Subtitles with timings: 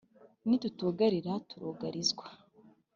[0.47, 2.25] nitutugarira turugarizwa